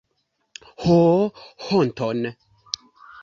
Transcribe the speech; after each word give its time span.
Ho 0.83 0.95
honton! 1.69 2.21